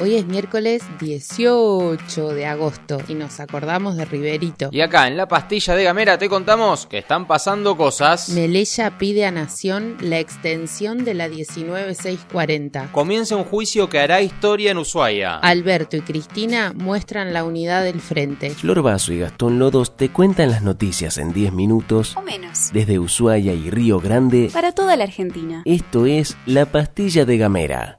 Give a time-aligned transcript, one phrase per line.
[0.00, 4.68] Hoy es miércoles 18 de agosto y nos acordamos de Riverito.
[4.70, 8.28] Y acá en la pastilla de Gamera te contamos que están pasando cosas.
[8.28, 12.92] Melella pide a Nación la extensión de la 19640.
[12.92, 15.38] Comienza un juicio que hará historia en Ushuaia.
[15.38, 18.50] Alberto y Cristina muestran la unidad del frente.
[18.50, 22.70] Flor Vaso y Gastón Lodos te cuentan las noticias en 10 minutos O menos.
[22.72, 24.48] desde Ushuaia y Río Grande.
[24.52, 25.62] Para toda la Argentina.
[25.64, 27.98] Esto es La Pastilla de Gamera.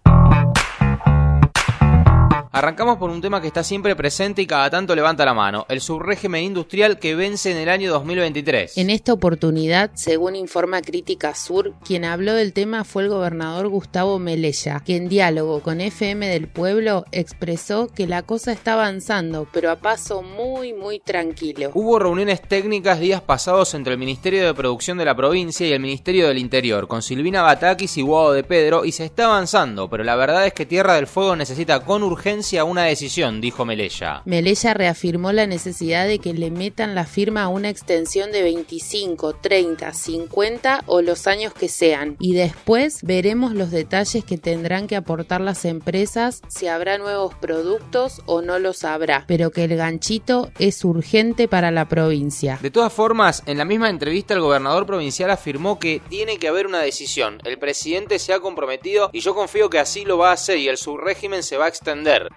[2.60, 5.80] Arrancamos por un tema que está siempre presente y cada tanto levanta la mano, el
[5.80, 8.78] subrégimen industrial que vence en el año 2023.
[8.78, 14.20] En esta oportunidad, según informa Crítica Sur, quien habló del tema fue el gobernador Gustavo
[14.20, 19.72] Melella, que en diálogo con FM del Pueblo expresó que la cosa está avanzando, pero
[19.72, 21.72] a paso muy, muy tranquilo.
[21.74, 25.80] Hubo reuniones técnicas días pasados entre el Ministerio de Producción de la provincia y el
[25.80, 30.04] Ministerio del Interior, con Silvina Batakis y Guado de Pedro, y se está avanzando, pero
[30.04, 34.24] la verdad es que Tierra del Fuego necesita con urgencia una decisión, dijo Melella.
[34.26, 39.36] Melella reafirmó la necesidad de que le metan la firma a una extensión de 25,
[39.36, 42.18] 30, 50 o los años que sean.
[42.20, 48.22] Y después veremos los detalles que tendrán que aportar las empresas, si habrá nuevos productos
[48.26, 49.26] o no los habrá.
[49.28, 52.58] Pero que el ganchito es urgente para la provincia.
[52.62, 56.68] De todas formas, en la misma entrevista el gobernador provincial afirmó que tiene que haber
[56.68, 57.40] una decisión.
[57.46, 60.68] El presidente se ha comprometido y yo confío que así lo va a hacer y
[60.68, 62.30] el subrégimen se va a extender.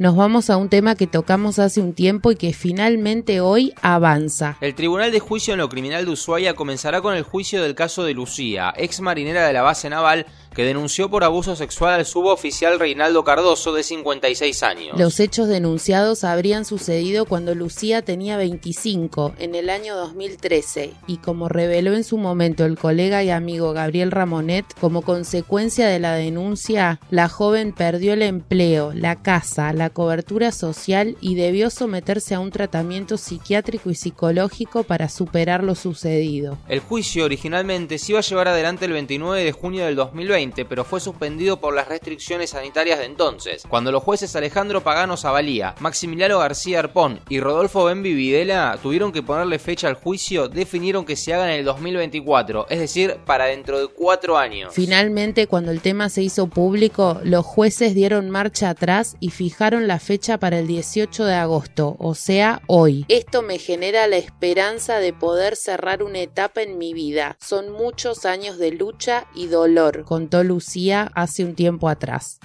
[0.00, 4.56] Nos vamos a un tema que tocamos hace un tiempo y que finalmente hoy avanza.
[4.62, 8.02] El Tribunal de Juicio en lo Criminal de Ushuaia comenzará con el juicio del caso
[8.02, 12.78] de Lucía, ex marinera de la base naval que denunció por abuso sexual al suboficial
[12.78, 14.98] Reinaldo Cardoso de 56 años.
[14.98, 21.48] Los hechos denunciados habrían sucedido cuando Lucía tenía 25 en el año 2013 y como
[21.48, 27.00] reveló en su momento el colega y amigo Gabriel Ramonet, como consecuencia de la denuncia,
[27.10, 32.50] la joven perdió el empleo, la casa, la cobertura social y debió someterse a un
[32.50, 36.58] tratamiento psiquiátrico y psicológico para superar lo sucedido.
[36.68, 40.84] El juicio originalmente se iba a llevar adelante el 29 de junio del 2020, pero
[40.84, 46.38] fue suspendido por las restricciones sanitarias de entonces, cuando los jueces Alejandro Pagano Zavalía, Maximiliano
[46.38, 51.34] García Arpón y Rodolfo Benvi Videla tuvieron que ponerle fecha al juicio, definieron que se
[51.34, 54.72] haga en el 2024, es decir, para dentro de cuatro años.
[54.72, 59.98] Finalmente, cuando el tema se hizo público, los jueces dieron marcha atrás y fijaron la
[59.98, 63.04] fecha para el 18 de agosto, o sea, hoy.
[63.08, 67.36] Esto me genera la esperanza de poder cerrar una etapa en mi vida.
[67.40, 72.38] Son muchos años de lucha y dolor, contó Lucía hace un tiempo atrás.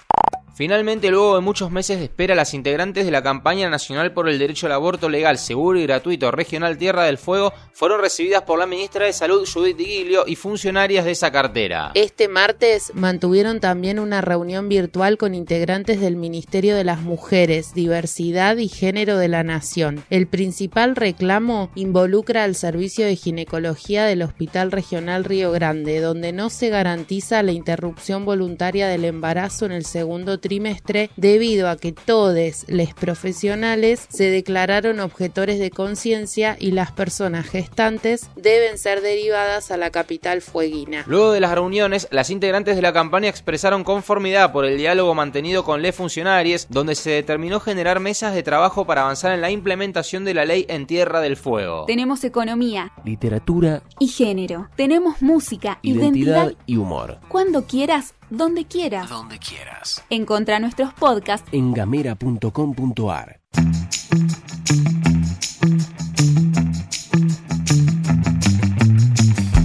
[0.56, 4.40] Finalmente, luego de muchos meses de espera, las integrantes de la campaña nacional por el
[4.40, 8.66] derecho al aborto legal, seguro y gratuito regional Tierra del Fuego fueron recibidas por la
[8.66, 11.92] ministra de Salud Judith Giglio y funcionarias de esa cartera.
[11.94, 18.56] Este martes mantuvieron también una reunión virtual con integrantes del Ministerio de las Mujeres, Diversidad
[18.56, 20.06] y Género de la Nación.
[20.10, 26.50] El principal reclamo involucra al servicio de ginecología del Hospital Regional Río Grande, donde no
[26.50, 32.66] se garantiza la interrupción voluntaria del embarazo en el segundo trimestre debido a que todos
[32.68, 39.78] los profesionales se declararon objetores de conciencia y las personas gestantes deben ser derivadas a
[39.78, 41.04] la capital fueguina.
[41.08, 45.64] Luego de las reuniones, las integrantes de la campaña expresaron conformidad por el diálogo mantenido
[45.64, 50.26] con les funcionarios, donde se determinó generar mesas de trabajo para avanzar en la implementación
[50.26, 51.86] de la ley en Tierra del Fuego.
[51.88, 54.70] Tenemos economía Literatura, y género.
[54.76, 56.64] Tenemos música, identidad identidad.
[56.68, 57.18] y humor.
[57.30, 59.10] Cuando quieras, donde quieras.
[59.10, 60.04] Donde quieras.
[60.10, 63.42] Encontra nuestros podcasts En gamera.com.ar.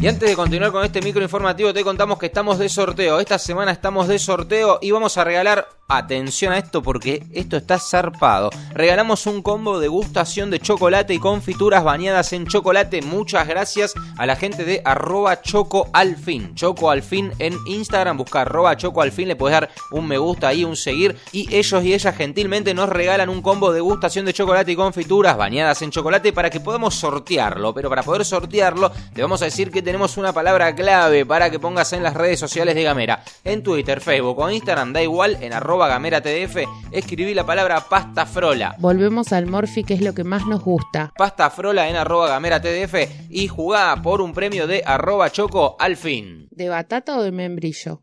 [0.03, 3.21] Y antes de continuar con este micro informativo, te contamos que estamos de sorteo.
[3.21, 7.78] Esta semana estamos de sorteo y vamos a regalar, atención a esto porque esto está
[7.78, 8.50] zarpado.
[8.72, 13.03] Regalamos un combo de gustación de chocolate y confituras bañadas en chocolate.
[13.03, 16.16] Muchas gracias a la gente de arroba choco al.
[16.54, 21.16] Choco en Instagram, busca arroba choco le puedes dar un me gusta ahí, un seguir.
[21.32, 25.36] Y ellos y ellas gentilmente nos regalan un combo de gustación de chocolate y confituras
[25.36, 27.72] bañadas en chocolate para que podamos sortearlo.
[27.74, 31.59] Pero para poder sortearlo, te vamos a decir que tenemos una palabra clave para que
[31.59, 33.22] pongas en las redes sociales de Gamera.
[33.44, 38.27] En Twitter, Facebook o Instagram, da igual, en arroba gamera tdf, escribí la palabra pasta
[38.27, 38.77] frola.
[38.78, 41.12] Volvemos al Morphy, que es lo que más nos gusta.
[41.16, 45.97] Pasta frola en arroba gamera tdf y jugá por un premio de arroba choco al
[45.97, 46.48] fin.
[46.50, 48.03] ¿De batata o de membrillo?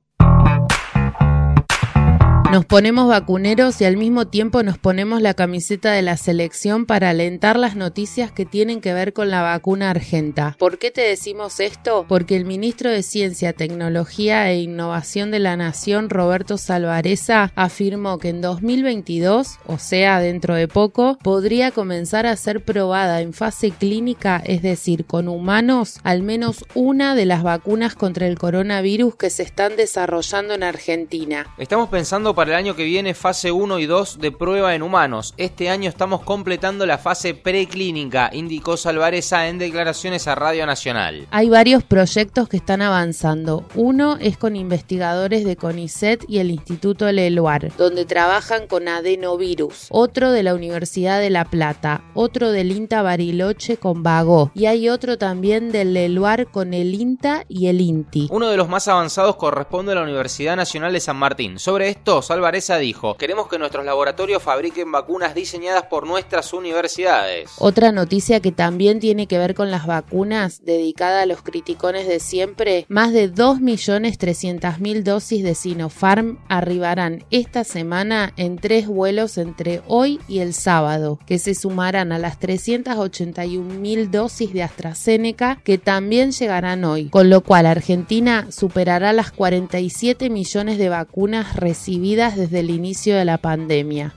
[2.49, 7.09] Nos ponemos vacuneros y al mismo tiempo nos ponemos la camiseta de la selección para
[7.09, 10.55] alentar las noticias que tienen que ver con la vacuna argenta.
[10.57, 12.05] ¿Por qué te decimos esto?
[12.07, 18.29] Porque el ministro de Ciencia, Tecnología e Innovación de la Nación, Roberto Salvareza, afirmó que
[18.29, 24.41] en 2022, o sea, dentro de poco, podría comenzar a ser probada en fase clínica,
[24.45, 29.43] es decir, con humanos, al menos una de las vacunas contra el coronavirus que se
[29.43, 31.53] están desarrollando en Argentina.
[31.57, 35.33] Estamos pensando para el año que viene fase 1 y 2 de prueba en humanos.
[35.37, 41.25] Este año estamos completando la fase preclínica, indicó Salvareza en declaraciones a Radio Nacional.
[41.31, 43.65] Hay varios proyectos que están avanzando.
[43.73, 49.87] Uno es con investigadores de CONICET y el Instituto Leluar, donde trabajan con adenovirus.
[49.89, 52.03] Otro de la Universidad de La Plata.
[52.13, 54.51] Otro del INTA Bariloche con Vago.
[54.53, 58.27] Y hay otro también del Leluar con el INTA y el INTI.
[58.29, 61.57] Uno de los más avanzados corresponde a la Universidad Nacional de San Martín.
[61.57, 61.89] Sobre
[62.33, 67.51] Alvareza dijo, queremos que nuestros laboratorios fabriquen vacunas diseñadas por nuestras universidades.
[67.57, 72.19] Otra noticia que también tiene que ver con las vacunas, dedicada a los criticones de
[72.19, 80.19] siempre, más de 2.300.000 dosis de Sinopharm arribarán esta semana en tres vuelos entre hoy
[80.27, 86.83] y el sábado, que se sumarán a las 381.000 dosis de AstraZeneca que también llegarán
[86.83, 93.15] hoy, con lo cual Argentina superará las 47 millones de vacunas recibidas desde el inicio
[93.15, 94.15] de la pandemia.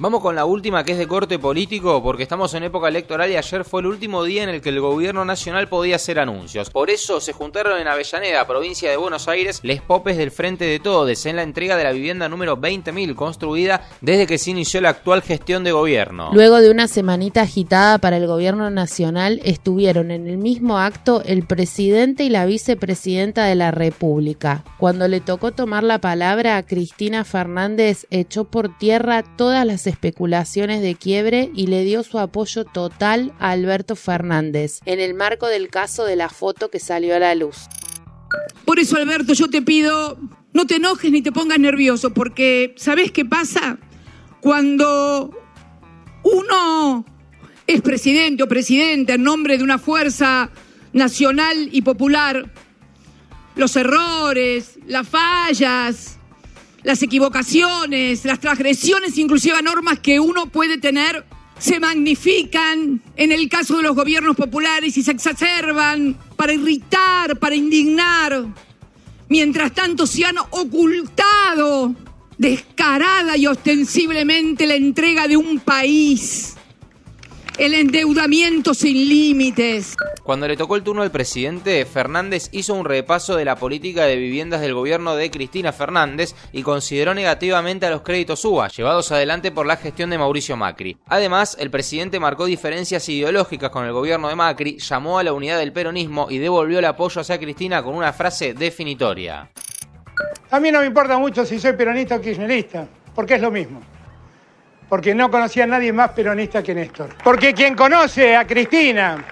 [0.00, 3.36] Vamos con la última que es de corte político porque estamos en época electoral y
[3.36, 6.70] ayer fue el último día en el que el gobierno nacional podía hacer anuncios.
[6.70, 10.78] Por eso se juntaron en Avellaneda, provincia de Buenos Aires, les popes del Frente de
[10.78, 14.90] Todes en la entrega de la vivienda número 20.000 construida desde que se inició la
[14.90, 16.30] actual gestión de gobierno.
[16.32, 21.44] Luego de una semanita agitada para el gobierno nacional, estuvieron en el mismo acto el
[21.44, 24.62] presidente y la vicepresidenta de la República.
[24.78, 30.94] Cuando le tocó tomar la palabra, Cristina Fernández echó por tierra todas las especulaciones de
[30.94, 36.04] quiebre y le dio su apoyo total a Alberto Fernández en el marco del caso
[36.04, 37.68] de la foto que salió a la luz.
[38.64, 40.18] Por eso, Alberto, yo te pido,
[40.52, 43.78] no te enojes ni te pongas nervioso, porque ¿sabes qué pasa?
[44.40, 45.30] Cuando
[46.22, 47.04] uno
[47.66, 50.50] es presidente o presidenta en nombre de una fuerza
[50.92, 52.52] nacional y popular,
[53.56, 56.17] los errores, las fallas,
[56.82, 61.24] las equivocaciones, las transgresiones inclusive a normas que uno puede tener,
[61.58, 67.54] se magnifican en el caso de los gobiernos populares y se exacerban para irritar, para
[67.54, 68.46] indignar.
[69.28, 71.94] Mientras tanto se han ocultado
[72.38, 76.54] descarada y ostensiblemente la entrega de un país
[77.58, 79.96] el endeudamiento sin límites.
[80.22, 84.16] Cuando le tocó el turno al presidente, Fernández hizo un repaso de la política de
[84.16, 89.50] viviendas del gobierno de Cristina Fernández y consideró negativamente a los créditos UBA, llevados adelante
[89.50, 90.98] por la gestión de Mauricio Macri.
[91.06, 95.58] Además, el presidente marcó diferencias ideológicas con el gobierno de Macri, llamó a la unidad
[95.58, 99.50] del peronismo y devolvió el apoyo hacia Cristina con una frase definitoria.
[100.50, 103.97] A mí no me importa mucho si soy peronista o kirchnerista, porque es lo mismo
[104.88, 107.10] porque no conocía a nadie más peronista que Néstor.
[107.22, 109.22] Porque quien conoce a Cristina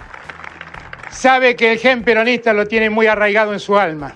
[1.11, 4.15] sabe que el gen peronista lo tiene muy arraigado en su alma.